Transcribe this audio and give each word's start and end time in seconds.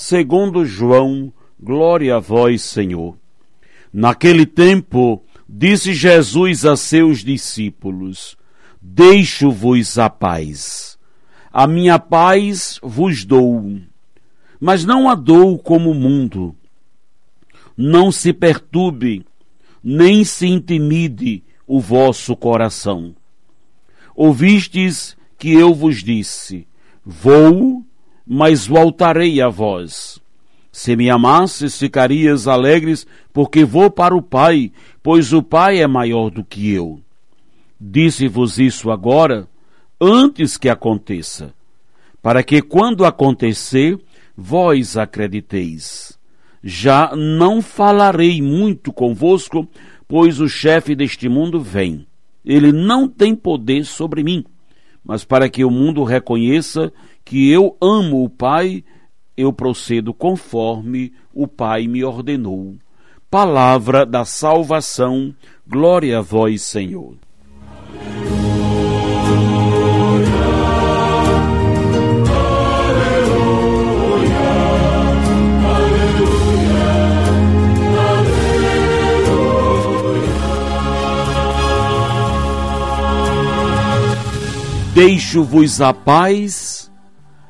segundo 0.00 0.64
João, 0.64 1.32
glória 1.60 2.14
a 2.14 2.20
vós, 2.20 2.62
Senhor. 2.62 3.18
Naquele 3.92 4.46
tempo, 4.46 5.24
disse 5.48 5.92
Jesus 5.92 6.64
a 6.64 6.76
seus 6.76 7.24
discípulos: 7.24 8.38
Deixo-vos 8.80 9.98
a 9.98 10.08
paz. 10.08 10.96
A 11.52 11.66
minha 11.66 11.98
paz 11.98 12.78
vos 12.80 13.24
dou, 13.24 13.80
mas 14.60 14.84
não 14.84 15.10
a 15.10 15.16
dou 15.16 15.58
como 15.58 15.90
o 15.90 15.94
mundo. 15.94 16.54
Não 17.76 18.12
se 18.12 18.32
perturbe, 18.32 19.26
nem 19.82 20.22
se 20.22 20.46
intimide 20.46 21.42
o 21.66 21.80
vosso 21.80 22.36
coração. 22.36 23.16
Ouvistes 24.14 25.16
que 25.36 25.52
eu 25.52 25.74
vos 25.74 26.04
disse: 26.04 26.68
Vou, 27.04 27.84
mas 28.28 28.66
voltarei 28.66 29.40
a 29.40 29.48
vós. 29.48 30.20
Se 30.70 30.94
me 30.94 31.08
amasses, 31.08 31.78
ficarias 31.78 32.46
alegres, 32.46 33.06
porque 33.32 33.64
vou 33.64 33.90
para 33.90 34.14
o 34.14 34.20
Pai, 34.20 34.70
pois 35.02 35.32
o 35.32 35.42
Pai 35.42 35.80
é 35.80 35.86
maior 35.86 36.30
do 36.30 36.44
que 36.44 36.70
eu. 36.70 37.00
Disse-vos 37.80 38.58
isso 38.58 38.90
agora, 38.90 39.48
antes 39.98 40.58
que 40.58 40.68
aconteça, 40.68 41.54
para 42.20 42.42
que 42.42 42.60
quando 42.60 43.06
acontecer, 43.06 43.98
vós 44.36 44.98
acrediteis. 44.98 46.18
Já 46.62 47.16
não 47.16 47.62
falarei 47.62 48.42
muito 48.42 48.92
convosco, 48.92 49.66
pois 50.06 50.38
o 50.38 50.48
chefe 50.48 50.94
deste 50.94 51.30
mundo 51.30 51.60
vem. 51.60 52.06
Ele 52.44 52.72
não 52.72 53.08
tem 53.08 53.34
poder 53.34 53.86
sobre 53.86 54.22
mim 54.22 54.44
mas 55.04 55.24
para 55.24 55.48
que 55.48 55.64
o 55.64 55.70
mundo 55.70 56.04
reconheça 56.04 56.92
que 57.24 57.50
eu 57.50 57.76
amo 57.80 58.24
o 58.24 58.30
Pai, 58.30 58.84
eu 59.36 59.52
procedo 59.52 60.12
conforme 60.12 61.12
o 61.32 61.46
Pai 61.46 61.86
me 61.86 62.04
ordenou. 62.04 62.76
Palavra 63.30 64.06
da 64.06 64.24
salvação, 64.24 65.34
glória 65.66 66.18
a 66.18 66.22
vós, 66.22 66.62
Senhor. 66.62 67.14
Deixo-vos 84.98 85.80
a 85.80 85.94
paz, 85.94 86.90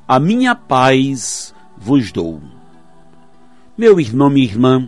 a 0.07 0.21
minha 0.21 0.55
paz 0.55 1.55
vos 1.79 2.13
dou. 2.13 2.43
Meu 3.75 3.99
irmão, 3.99 4.29
minha 4.29 4.45
irmã, 4.45 4.87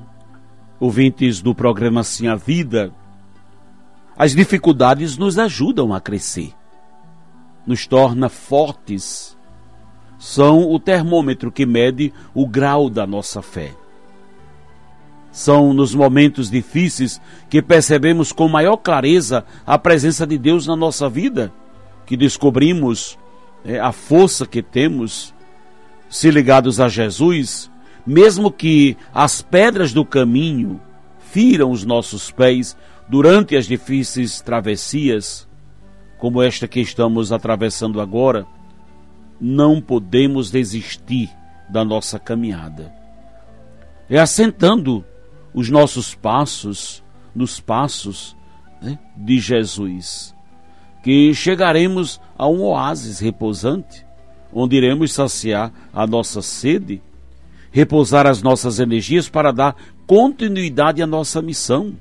ouvintes 0.78 1.41
do 1.41 1.55
programa 1.55 2.05
Sim 2.05 2.28
a 2.28 2.36
Vida, 2.36 2.92
as 4.14 4.33
dificuldades 4.33 5.17
nos 5.17 5.39
ajudam 5.39 5.95
a 5.95 6.02
crescer, 6.02 6.52
nos 7.67 7.86
torna 7.86 8.29
fortes, 8.29 9.34
são 10.18 10.70
o 10.70 10.79
termômetro 10.79 11.51
que 11.51 11.64
mede 11.64 12.13
o 12.34 12.46
grau 12.46 12.90
da 12.90 13.07
nossa 13.07 13.40
fé. 13.40 13.73
São 15.33 15.73
nos 15.73 15.95
momentos 15.95 16.51
difíceis 16.51 17.23
que 17.48 17.63
percebemos 17.63 18.33
com 18.33 18.46
maior 18.48 18.77
clareza 18.77 19.46
a 19.67 19.79
presença 19.79 20.27
de 20.27 20.36
Deus 20.36 20.67
na 20.67 20.77
nossa 20.77 21.08
vida 21.08 21.51
que 22.10 22.16
descobrimos 22.16 23.16
é, 23.64 23.78
a 23.78 23.92
força 23.92 24.44
que 24.44 24.60
temos 24.60 25.32
se 26.08 26.28
ligados 26.28 26.80
a 26.80 26.88
Jesus, 26.88 27.70
mesmo 28.04 28.50
que 28.50 28.96
as 29.14 29.42
pedras 29.42 29.92
do 29.92 30.04
caminho 30.04 30.80
firam 31.20 31.70
os 31.70 31.84
nossos 31.84 32.28
pés 32.32 32.76
durante 33.08 33.54
as 33.54 33.64
difíceis 33.64 34.40
travessias, 34.40 35.48
como 36.18 36.42
esta 36.42 36.66
que 36.66 36.80
estamos 36.80 37.30
atravessando 37.30 38.00
agora, 38.00 38.44
não 39.40 39.80
podemos 39.80 40.50
desistir 40.50 41.30
da 41.68 41.84
nossa 41.84 42.18
caminhada. 42.18 42.92
É 44.08 44.18
assentando 44.18 45.04
os 45.54 45.70
nossos 45.70 46.12
passos 46.12 47.04
nos 47.32 47.60
passos 47.60 48.36
né, 48.82 48.98
de 49.16 49.38
Jesus 49.38 50.34
que 51.02 51.34
chegaremos 51.34 52.20
a 52.36 52.46
um 52.46 52.62
oásis 52.62 53.18
repousante, 53.20 54.05
onde 54.52 54.77
iremos 54.77 55.12
saciar 55.12 55.72
a 55.92 56.06
nossa 56.06 56.42
sede, 56.42 57.00
repousar 57.70 58.27
as 58.27 58.42
nossas 58.42 58.80
energias 58.80 59.28
para 59.28 59.52
dar 59.52 59.77
continuidade 60.06 61.02
à 61.02 61.06
nossa 61.06 61.40
missão. 61.40 61.94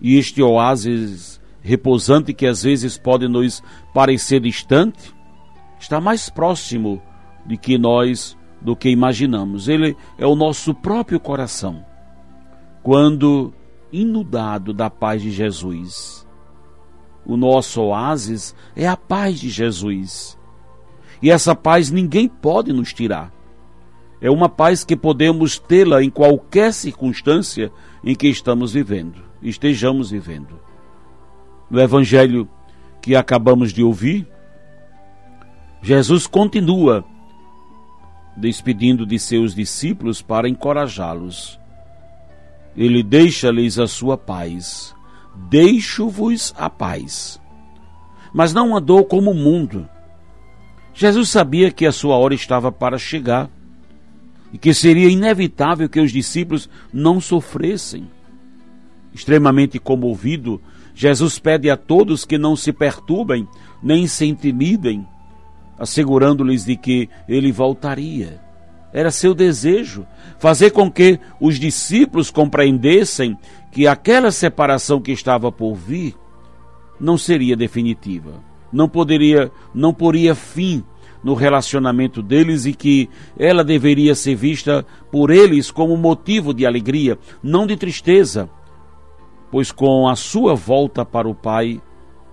E 0.00 0.16
este 0.16 0.42
oásis 0.42 1.40
repousante, 1.62 2.32
que 2.32 2.46
às 2.46 2.62
vezes 2.62 2.96
pode 2.96 3.28
nos 3.28 3.62
parecer 3.92 4.40
distante, 4.40 5.14
está 5.78 6.00
mais 6.00 6.28
próximo 6.28 7.02
de 7.44 7.56
que 7.56 7.78
nós 7.78 8.36
do 8.60 8.76
que 8.76 8.90
imaginamos. 8.90 9.68
Ele 9.68 9.96
é 10.18 10.26
o 10.26 10.36
nosso 10.36 10.74
próprio 10.74 11.18
coração. 11.18 11.84
Quando 12.82 13.52
inundado 13.92 14.72
da 14.72 14.88
paz 14.88 15.22
de 15.22 15.30
Jesus, 15.30 16.26
o 17.24 17.36
nosso 17.36 17.82
oásis 17.82 18.54
é 18.74 18.86
a 18.86 18.96
paz 18.96 19.38
de 19.38 19.48
Jesus. 19.48 20.38
E 21.22 21.30
essa 21.30 21.54
paz 21.54 21.90
ninguém 21.90 22.28
pode 22.28 22.72
nos 22.72 22.92
tirar. 22.92 23.32
É 24.20 24.30
uma 24.30 24.48
paz 24.48 24.84
que 24.84 24.96
podemos 24.96 25.58
tê-la 25.58 26.02
em 26.02 26.10
qualquer 26.10 26.72
circunstância 26.72 27.72
em 28.04 28.14
que 28.14 28.28
estamos 28.28 28.72
vivendo, 28.72 29.22
estejamos 29.42 30.10
vivendo. 30.10 30.60
No 31.70 31.80
evangelho 31.80 32.48
que 33.00 33.16
acabamos 33.16 33.72
de 33.72 33.82
ouvir, 33.82 34.26
Jesus 35.82 36.26
continua 36.26 37.04
despedindo 38.36 39.06
de 39.06 39.18
seus 39.18 39.54
discípulos 39.54 40.20
para 40.20 40.48
encorajá-los. 40.48 41.58
Ele 42.76 43.02
deixa-lhes 43.02 43.78
a 43.78 43.86
sua 43.86 44.16
paz 44.16 44.94
deixo-vos 45.34 46.54
a 46.56 46.68
paz. 46.68 47.40
Mas 48.32 48.52
não 48.52 48.76
andou 48.76 49.04
como 49.04 49.30
o 49.30 49.34
mundo. 49.34 49.88
Jesus 50.94 51.28
sabia 51.28 51.70
que 51.70 51.86
a 51.86 51.92
sua 51.92 52.16
hora 52.16 52.34
estava 52.34 52.70
para 52.70 52.98
chegar 52.98 53.50
e 54.52 54.58
que 54.58 54.74
seria 54.74 55.08
inevitável 55.08 55.88
que 55.88 56.00
os 56.00 56.12
discípulos 56.12 56.68
não 56.92 57.20
sofressem. 57.20 58.08
Extremamente 59.12 59.78
comovido, 59.78 60.60
Jesus 60.94 61.38
pede 61.38 61.70
a 61.70 61.76
todos 61.76 62.24
que 62.24 62.38
não 62.38 62.54
se 62.54 62.72
perturbem 62.72 63.46
nem 63.82 64.06
se 64.06 64.26
intimidem, 64.26 65.06
assegurando-lhes 65.78 66.64
de 66.64 66.76
que 66.76 67.08
ele 67.28 67.50
voltaria. 67.50 68.49
Era 68.92 69.10
seu 69.10 69.34
desejo 69.34 70.06
fazer 70.38 70.70
com 70.70 70.90
que 70.90 71.18
os 71.40 71.58
discípulos 71.58 72.30
compreendessem 72.30 73.38
que 73.70 73.86
aquela 73.86 74.30
separação 74.32 75.00
que 75.00 75.12
estava 75.12 75.52
por 75.52 75.74
vir 75.74 76.16
não 76.98 77.16
seria 77.16 77.56
definitiva. 77.56 78.42
Não 78.72 78.88
poderia, 78.88 79.50
não 79.74 79.92
poria 79.92 80.34
fim 80.34 80.84
no 81.22 81.34
relacionamento 81.34 82.22
deles 82.22 82.66
e 82.66 82.72
que 82.72 83.08
ela 83.38 83.62
deveria 83.62 84.14
ser 84.14 84.34
vista 84.34 84.84
por 85.10 85.30
eles 85.30 85.70
como 85.70 85.96
motivo 85.96 86.54
de 86.54 86.66
alegria, 86.66 87.18
não 87.42 87.66
de 87.66 87.76
tristeza, 87.76 88.48
pois 89.50 89.70
com 89.70 90.08
a 90.08 90.16
sua 90.16 90.54
volta 90.54 91.04
para 91.04 91.28
o 91.28 91.34
Pai, 91.34 91.80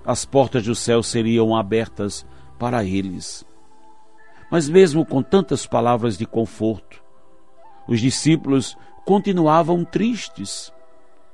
as 0.06 0.24
portas 0.24 0.64
do 0.64 0.76
céu 0.76 1.04
seriam 1.04 1.56
abertas 1.56 2.26
para 2.58 2.84
eles. 2.84 3.46
Mas 4.50 4.70
mesmo 4.70 5.06
com 5.06 5.22
tantas 5.22 5.66
palavras 5.66 6.18
de 6.18 6.26
conforto, 6.26 7.02
os 7.88 8.00
discípulos 8.00 8.78
continuavam 9.06 9.84
tristes, 9.84 10.72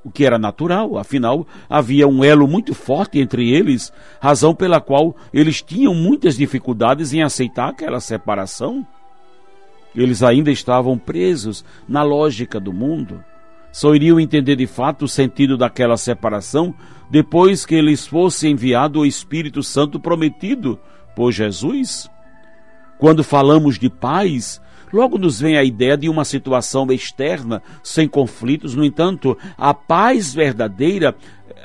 o 0.03 0.11
que 0.11 0.25
era 0.25 0.37
natural, 0.37 0.97
afinal 0.97 1.47
havia 1.69 2.07
um 2.07 2.23
elo 2.23 2.47
muito 2.47 2.75
forte 2.75 3.19
entre 3.19 3.49
eles, 3.49 3.91
razão 4.19 4.53
pela 4.53 4.81
qual 4.81 5.15
eles 5.33 5.61
tinham 5.61 5.95
muitas 5.95 6.35
dificuldades 6.35 7.13
em 7.13 7.23
aceitar 7.23 7.69
aquela 7.69 7.99
separação. 7.99 8.85
Eles 9.95 10.21
ainda 10.21 10.51
estavam 10.51 10.97
presos 10.97 11.63
na 11.87 12.03
lógica 12.03 12.59
do 12.59 12.73
mundo. 12.73 13.23
Só 13.71 13.95
iriam 13.95 14.19
entender 14.19 14.55
de 14.55 14.67
fato 14.67 15.05
o 15.05 15.07
sentido 15.07 15.57
daquela 15.57 15.97
separação 15.97 16.75
depois 17.09 17.65
que 17.65 17.79
lhes 17.81 18.05
fosse 18.05 18.47
enviado 18.47 18.99
o 18.99 19.05
Espírito 19.05 19.63
Santo 19.63 19.99
prometido 19.99 20.79
por 21.15 21.31
Jesus. 21.31 22.09
Quando 23.03 23.21
falamos 23.21 23.77
de 23.77 23.89
paz, 23.89 24.61
logo 24.93 25.17
nos 25.17 25.37
vem 25.37 25.57
a 25.57 25.63
ideia 25.65 25.97
de 25.97 26.07
uma 26.07 26.23
situação 26.23 26.89
externa, 26.89 27.61
sem 27.83 28.07
conflitos. 28.07 28.75
No 28.75 28.85
entanto, 28.85 29.37
a 29.57 29.73
paz 29.73 30.33
verdadeira 30.33 31.13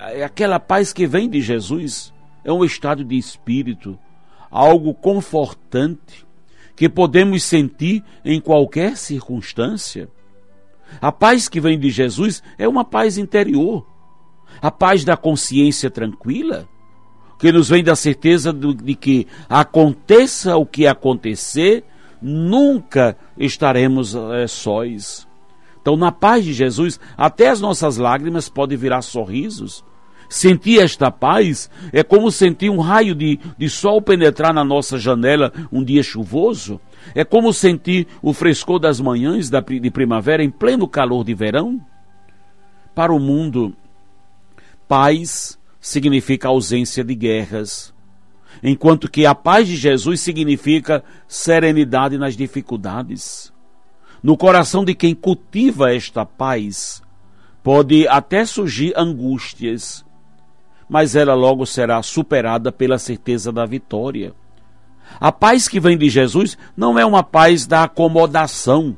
é 0.08 0.24
aquela 0.24 0.58
paz 0.58 0.92
que 0.92 1.06
vem 1.06 1.30
de 1.30 1.40
Jesus. 1.40 2.12
É 2.42 2.52
um 2.52 2.64
estado 2.64 3.04
de 3.04 3.16
espírito, 3.16 3.96
algo 4.50 4.92
confortante, 4.92 6.26
que 6.74 6.88
podemos 6.88 7.44
sentir 7.44 8.02
em 8.24 8.40
qualquer 8.40 8.96
circunstância. 8.96 10.08
A 11.00 11.12
paz 11.12 11.48
que 11.48 11.60
vem 11.60 11.78
de 11.78 11.88
Jesus 11.88 12.42
é 12.58 12.66
uma 12.66 12.84
paz 12.84 13.16
interior, 13.16 13.86
a 14.60 14.72
paz 14.72 15.04
da 15.04 15.16
consciência 15.16 15.88
tranquila, 15.88 16.68
que 17.38 17.52
nos 17.52 17.68
vem 17.68 17.84
da 17.84 17.94
certeza 17.94 18.52
de 18.52 18.94
que 18.94 19.26
aconteça 19.48 20.56
o 20.56 20.66
que 20.66 20.86
acontecer, 20.86 21.84
nunca 22.20 23.16
estaremos 23.38 24.14
é, 24.14 24.46
sós. 24.46 25.26
Então, 25.80 25.96
na 25.96 26.10
paz 26.10 26.44
de 26.44 26.52
Jesus, 26.52 26.98
até 27.16 27.48
as 27.48 27.60
nossas 27.60 27.96
lágrimas 27.96 28.48
podem 28.48 28.76
virar 28.76 29.02
sorrisos, 29.02 29.84
Sentir 30.28 30.80
esta 30.80 31.10
paz 31.10 31.70
é 31.90 32.02
como 32.02 32.30
sentir 32.30 32.68
um 32.68 32.80
raio 32.80 33.14
de, 33.14 33.40
de 33.56 33.70
sol 33.70 34.02
penetrar 34.02 34.52
na 34.52 34.62
nossa 34.62 34.98
janela 34.98 35.52
um 35.72 35.82
dia 35.82 36.02
chuvoso. 36.02 36.78
É 37.14 37.24
como 37.24 37.52
sentir 37.52 38.06
o 38.20 38.34
frescor 38.34 38.78
das 38.78 39.00
manhãs 39.00 39.48
de 39.48 39.90
primavera 39.90 40.44
em 40.44 40.50
pleno 40.50 40.86
calor 40.86 41.24
de 41.24 41.32
verão. 41.32 41.80
Para 42.94 43.12
o 43.12 43.18
mundo, 43.18 43.74
paz 44.86 45.58
significa 45.88 46.48
ausência 46.48 47.02
de 47.02 47.14
guerras, 47.14 47.94
enquanto 48.62 49.10
que 49.10 49.24
a 49.24 49.34
paz 49.34 49.66
de 49.66 49.74
Jesus 49.74 50.20
significa 50.20 51.02
serenidade 51.26 52.18
nas 52.18 52.36
dificuldades. 52.36 53.50
No 54.22 54.36
coração 54.36 54.84
de 54.84 54.94
quem 54.94 55.14
cultiva 55.14 55.94
esta 55.94 56.26
paz, 56.26 57.02
pode 57.62 58.06
até 58.06 58.44
surgir 58.44 58.92
angústias, 58.96 60.04
mas 60.88 61.16
ela 61.16 61.34
logo 61.34 61.64
será 61.64 62.02
superada 62.02 62.70
pela 62.70 62.98
certeza 62.98 63.50
da 63.50 63.64
vitória. 63.64 64.34
A 65.18 65.32
paz 65.32 65.68
que 65.68 65.80
vem 65.80 65.96
de 65.96 66.10
Jesus 66.10 66.58
não 66.76 66.98
é 66.98 67.06
uma 67.06 67.22
paz 67.22 67.66
da 67.66 67.84
acomodação, 67.84 68.94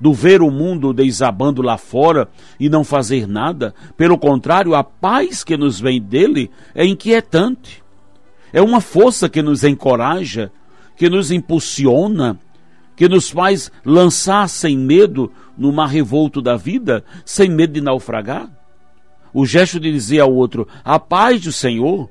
do 0.00 0.14
ver 0.14 0.40
o 0.40 0.50
mundo 0.50 0.94
desabando 0.94 1.60
lá 1.60 1.76
fora 1.76 2.28
e 2.58 2.68
não 2.68 2.82
fazer 2.82 3.28
nada. 3.28 3.74
Pelo 3.96 4.16
contrário, 4.16 4.74
a 4.74 4.82
paz 4.82 5.44
que 5.44 5.56
nos 5.56 5.78
vem 5.78 6.00
dele 6.00 6.50
é 6.74 6.86
inquietante. 6.86 7.82
É 8.52 8.62
uma 8.62 8.80
força 8.80 9.28
que 9.28 9.42
nos 9.42 9.62
encoraja, 9.62 10.50
que 10.96 11.08
nos 11.10 11.30
impulsiona, 11.30 12.38
que 12.96 13.08
nos 13.08 13.30
faz 13.30 13.70
lançar 13.84 14.48
sem 14.48 14.76
medo 14.76 15.30
no 15.56 15.72
mar 15.72 15.88
revolto 15.88 16.40
da 16.40 16.56
vida, 16.56 17.04
sem 17.24 17.48
medo 17.48 17.74
de 17.74 17.80
naufragar. 17.80 18.50
O 19.32 19.46
gesto 19.46 19.78
de 19.78 19.92
dizer 19.92 20.20
ao 20.20 20.34
outro, 20.34 20.66
a 20.84 20.98
paz 20.98 21.40
do 21.42 21.52
Senhor, 21.52 22.10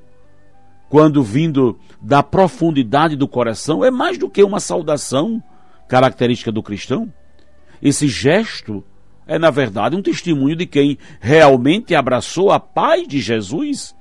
quando 0.88 1.22
vindo 1.22 1.78
da 2.00 2.22
profundidade 2.22 3.14
do 3.14 3.28
coração, 3.28 3.84
é 3.84 3.90
mais 3.90 4.16
do 4.16 4.30
que 4.30 4.42
uma 4.42 4.58
saudação 4.58 5.42
característica 5.86 6.50
do 6.50 6.62
cristão. 6.62 7.12
Esse 7.82 8.08
gesto 8.08 8.84
é, 9.30 9.38
na 9.38 9.50
verdade, 9.50 9.94
um 9.94 10.02
testemunho 10.02 10.56
de 10.56 10.66
quem 10.66 10.98
realmente 11.20 11.94
abraçou 11.94 12.50
a 12.50 12.58
paz 12.58 13.06
de 13.06 13.20
Jesus 13.20 13.94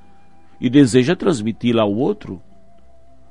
e 0.60 0.70
deseja 0.70 1.16
transmiti-la 1.16 1.84
ao 1.84 1.94
outro. 1.94 2.42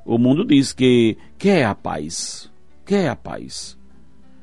O 0.05 0.17
mundo 0.17 0.45
diz 0.45 0.71
que 0.71 1.17
quer 1.37 1.65
a 1.65 1.75
paz, 1.75 2.49
quer 2.85 3.09
a 3.09 3.17
paz, 3.17 3.77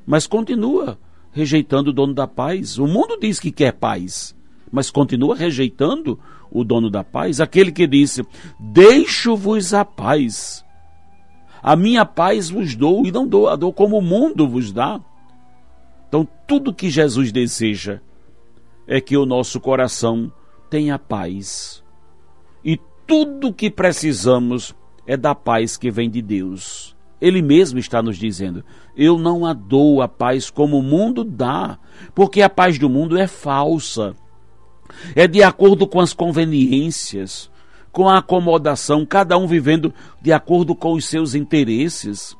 mas 0.06 0.26
continua 0.26 0.98
rejeitando 1.32 1.88
o 1.88 1.92
dono 1.94 2.12
da 2.12 2.26
paz. 2.26 2.78
O 2.78 2.86
mundo 2.86 3.18
diz 3.18 3.40
que 3.40 3.50
quer 3.50 3.72
paz, 3.72 4.36
mas 4.70 4.90
continua 4.90 5.34
rejeitando 5.34 6.20
o 6.50 6.62
dono 6.62 6.90
da 6.90 7.02
paz, 7.02 7.40
aquele 7.40 7.72
que 7.72 7.86
disse: 7.86 8.22
Deixo-vos 8.60 9.72
a 9.72 9.82
paz. 9.82 10.62
A 11.62 11.74
minha 11.74 12.04
paz 12.04 12.50
vos 12.50 12.76
dou 12.76 13.06
e 13.06 13.10
não 13.10 13.26
dou 13.26 13.48
a 13.48 13.56
dou 13.56 13.72
como 13.72 13.98
o 13.98 14.02
mundo 14.02 14.46
vos 14.46 14.72
dá. 14.72 15.00
Então, 16.08 16.26
tudo 16.46 16.74
que 16.74 16.90
Jesus 16.90 17.32
deseja 17.32 18.00
é 18.86 19.00
que 19.00 19.16
o 19.16 19.26
nosso 19.26 19.60
coração 19.60 20.32
tenha 20.70 20.98
paz. 20.98 21.82
E 22.64 22.78
tudo 23.06 23.52
que 23.52 23.70
precisamos 23.70 24.74
é 25.06 25.16
da 25.16 25.34
paz 25.34 25.76
que 25.76 25.90
vem 25.90 26.08
de 26.08 26.22
Deus. 26.22 26.96
Ele 27.20 27.42
mesmo 27.42 27.78
está 27.78 28.02
nos 28.02 28.18
dizendo: 28.18 28.64
Eu 28.96 29.18
não 29.18 29.46
a 29.46 29.52
dou 29.52 30.02
a 30.02 30.08
paz 30.08 30.50
como 30.50 30.78
o 30.78 30.82
mundo 30.82 31.24
dá, 31.24 31.78
porque 32.14 32.42
a 32.42 32.50
paz 32.50 32.78
do 32.78 32.88
mundo 32.88 33.16
é 33.16 33.26
falsa 33.26 34.14
é 35.14 35.26
de 35.26 35.42
acordo 35.42 35.86
com 35.86 36.00
as 36.00 36.12
conveniências, 36.12 37.50
com 37.92 38.08
a 38.08 38.18
acomodação, 38.18 39.06
cada 39.06 39.36
um 39.38 39.46
vivendo 39.46 39.92
de 40.20 40.32
acordo 40.32 40.74
com 40.74 40.92
os 40.92 41.06
seus 41.06 41.34
interesses. 41.34 42.36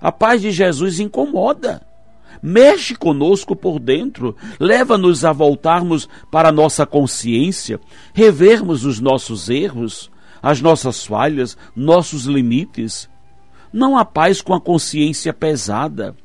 A 0.00 0.12
paz 0.12 0.40
de 0.40 0.50
Jesus 0.50 1.00
incomoda, 1.00 1.86
mexe 2.42 2.94
conosco 2.94 3.54
por 3.54 3.78
dentro, 3.78 4.36
leva-nos 4.58 5.24
a 5.24 5.32
voltarmos 5.32 6.08
para 6.30 6.48
a 6.48 6.52
nossa 6.52 6.86
consciência, 6.86 7.80
revermos 8.12 8.84
os 8.84 9.00
nossos 9.00 9.48
erros, 9.48 10.10
as 10.42 10.60
nossas 10.60 11.04
falhas, 11.04 11.56
nossos 11.74 12.24
limites. 12.24 13.08
Não 13.72 13.96
há 13.96 14.04
paz 14.04 14.40
com 14.40 14.54
a 14.54 14.60
consciência 14.60 15.32
pesada, 15.32 16.16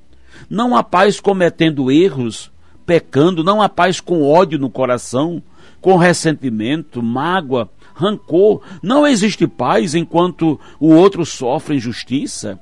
não 0.49 0.75
há 0.75 0.83
paz 0.83 1.19
cometendo 1.19 1.91
erros, 1.91 2.51
pecando, 2.85 3.43
não 3.43 3.61
há 3.61 3.69
paz 3.69 3.99
com 3.99 4.23
ódio 4.23 4.59
no 4.59 4.69
coração, 4.69 5.41
com 5.81 5.97
ressentimento, 5.97 7.01
mágoa, 7.01 7.69
rancor. 7.93 8.61
Não 8.81 9.05
existe 9.05 9.47
paz 9.47 9.95
enquanto 9.95 10.59
o 10.79 10.89
outro 10.93 11.25
sofre 11.25 11.75
injustiça. 11.75 12.59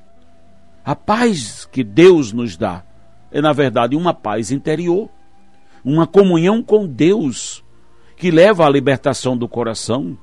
A 0.83 0.95
paz 0.95 1.65
que 1.71 1.83
Deus 1.83 2.33
nos 2.33 2.57
dá 2.57 2.83
é, 3.31 3.41
na 3.41 3.53
verdade, 3.53 3.95
uma 3.95 4.13
paz 4.13 4.51
interior, 4.51 5.09
uma 5.83 6.05
comunhão 6.05 6.61
com 6.61 6.85
Deus 6.85 7.63
que 8.17 8.29
leva 8.29 8.65
à 8.65 8.69
libertação 8.69 9.35
do 9.35 9.47
coração. 9.47 10.17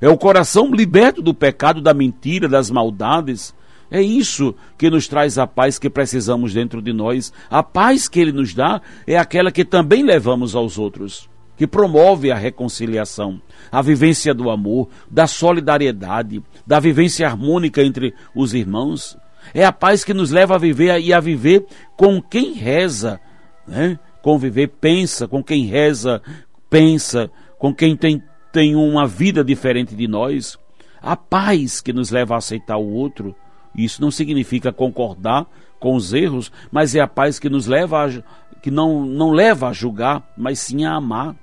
É 0.00 0.08
o 0.08 0.18
coração 0.18 0.70
liberto 0.70 1.22
do 1.22 1.32
pecado, 1.32 1.80
da 1.80 1.94
mentira, 1.94 2.48
das 2.48 2.70
maldades, 2.70 3.54
é 3.90 4.02
isso 4.02 4.54
que 4.76 4.90
nos 4.90 5.06
traz 5.06 5.38
a 5.38 5.46
paz 5.46 5.78
que 5.78 5.88
precisamos 5.88 6.52
dentro 6.52 6.82
de 6.82 6.92
nós. 6.92 7.32
A 7.48 7.62
paz 7.62 8.08
que 8.08 8.20
Ele 8.20 8.32
nos 8.32 8.52
dá 8.52 8.80
é 9.06 9.16
aquela 9.16 9.52
que 9.52 9.64
também 9.64 10.02
levamos 10.02 10.54
aos 10.54 10.78
outros, 10.78 11.28
que 11.56 11.66
promove 11.66 12.30
a 12.32 12.36
reconciliação, 12.36 13.40
a 13.70 13.80
vivência 13.80 14.34
do 14.34 14.50
amor, 14.50 14.88
da 15.10 15.26
solidariedade, 15.26 16.42
da 16.66 16.80
vivência 16.80 17.26
harmônica 17.26 17.82
entre 17.82 18.12
os 18.34 18.54
irmãos. 18.54 19.16
É 19.54 19.64
a 19.64 19.72
paz 19.72 20.04
que 20.04 20.14
nos 20.14 20.30
leva 20.30 20.54
a 20.54 20.58
viver 20.58 21.00
e 21.00 21.12
a 21.12 21.20
viver 21.20 21.66
com 21.96 22.20
quem 22.20 22.52
reza, 22.52 23.20
né? 23.66 23.98
Conviver, 24.22 24.68
pensa, 24.68 25.28
com 25.28 25.42
quem 25.42 25.66
reza, 25.66 26.20
pensa, 26.68 27.30
com 27.58 27.72
quem 27.72 27.96
tem, 27.96 28.22
tem 28.52 28.74
uma 28.74 29.06
vida 29.06 29.44
diferente 29.44 29.94
de 29.94 30.08
nós. 30.08 30.58
A 31.00 31.16
paz 31.16 31.80
que 31.80 31.92
nos 31.92 32.10
leva 32.10 32.34
a 32.34 32.38
aceitar 32.38 32.76
o 32.76 32.92
outro 32.92 33.34
isso 33.76 34.00
não 34.00 34.10
significa 34.10 34.72
concordar 34.72 35.46
com 35.78 35.94
os 35.94 36.14
erros, 36.14 36.50
mas 36.72 36.94
é 36.94 37.00
a 37.00 37.06
paz 37.06 37.38
que 37.38 37.50
nos 37.50 37.66
leva 37.66 38.06
a, 38.06 38.58
que 38.62 38.70
não, 38.70 39.04
não 39.04 39.30
leva 39.32 39.68
a 39.68 39.72
julgar, 39.72 40.26
mas 40.36 40.58
sim 40.58 40.86
a 40.86 40.94
amar. 40.94 41.36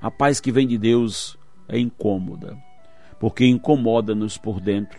A 0.00 0.10
paz 0.10 0.40
que 0.40 0.52
vem 0.52 0.66
de 0.66 0.78
Deus 0.78 1.36
é 1.68 1.78
incômoda, 1.78 2.56
porque 3.18 3.44
incomoda-nos 3.44 4.38
por 4.38 4.60
dentro. 4.60 4.98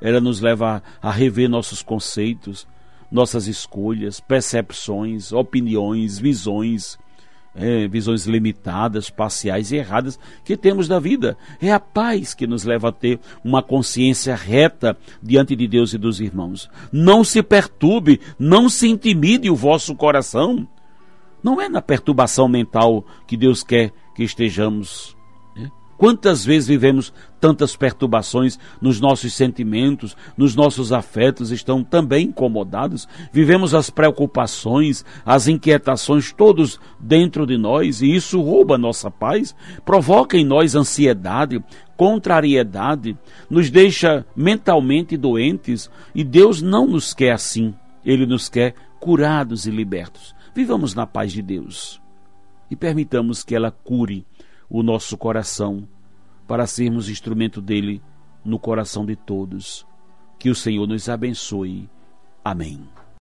Ela 0.00 0.20
nos 0.20 0.40
leva 0.40 0.82
a, 1.00 1.10
rever 1.10 1.48
nossos 1.48 1.82
conceitos, 1.82 2.66
nossas 3.10 3.46
escolhas, 3.46 4.20
percepções, 4.20 5.32
opiniões, 5.32 6.18
visões, 6.18 6.98
é, 7.54 7.88
visões 7.88 8.26
limitadas, 8.26 9.08
parciais 9.08 9.72
e 9.72 9.76
erradas 9.76 10.18
que 10.44 10.56
temos 10.56 10.86
da 10.86 11.00
vida. 11.00 11.36
É 11.60 11.72
a 11.72 11.80
paz 11.80 12.34
que 12.34 12.46
nos 12.46 12.64
leva 12.64 12.90
a 12.90 12.92
ter 12.92 13.18
uma 13.42 13.62
consciência 13.62 14.34
reta 14.34 14.96
diante 15.22 15.56
de 15.56 15.66
Deus 15.66 15.94
e 15.94 15.98
dos 15.98 16.20
irmãos. 16.20 16.68
Não 16.92 17.24
se 17.24 17.42
perturbe, 17.42 18.20
não 18.38 18.68
se 18.68 18.88
intimide 18.88 19.48
o 19.48 19.56
vosso 19.56 19.94
coração. 19.94 20.68
Não 21.42 21.60
é 21.60 21.68
na 21.68 21.80
perturbação 21.80 22.48
mental 22.48 23.04
que 23.26 23.36
Deus 23.36 23.62
quer 23.62 23.92
que 24.14 24.22
estejamos. 24.22 25.15
Quantas 25.96 26.44
vezes 26.44 26.68
vivemos 26.68 27.12
tantas 27.40 27.74
perturbações 27.74 28.58
nos 28.80 29.00
nossos 29.00 29.32
sentimentos, 29.32 30.16
nos 30.36 30.54
nossos 30.54 30.92
afetos, 30.92 31.50
estão 31.50 31.82
também 31.82 32.26
incomodados? 32.26 33.08
Vivemos 33.32 33.74
as 33.74 33.88
preocupações, 33.88 35.04
as 35.24 35.48
inquietações 35.48 36.32
todos 36.32 36.78
dentro 37.00 37.46
de 37.46 37.56
nós 37.56 38.02
e 38.02 38.14
isso 38.14 38.40
rouba 38.40 38.76
nossa 38.76 39.10
paz, 39.10 39.54
provoca 39.84 40.36
em 40.36 40.44
nós 40.44 40.74
ansiedade, 40.74 41.64
contrariedade, 41.96 43.16
nos 43.48 43.70
deixa 43.70 44.26
mentalmente 44.36 45.16
doentes 45.16 45.90
e 46.14 46.22
Deus 46.22 46.60
não 46.60 46.86
nos 46.86 47.14
quer 47.14 47.32
assim. 47.32 47.74
Ele 48.04 48.26
nos 48.26 48.48
quer 48.48 48.74
curados 49.00 49.66
e 49.66 49.70
libertos. 49.70 50.34
Vivamos 50.54 50.94
na 50.94 51.06
paz 51.06 51.32
de 51.32 51.42
Deus 51.42 52.00
e 52.70 52.76
permitamos 52.76 53.44
que 53.44 53.54
ela 53.54 53.70
cure 53.70 54.26
o 54.68 54.82
nosso 54.82 55.16
coração, 55.16 55.88
para 56.46 56.66
sermos 56.66 57.08
instrumento 57.08 57.60
dele 57.60 58.02
no 58.44 58.58
coração 58.58 59.04
de 59.04 59.16
todos. 59.16 59.86
Que 60.38 60.50
o 60.50 60.54
Senhor 60.54 60.86
nos 60.86 61.08
abençoe. 61.08 61.88
Amém. 62.44 62.86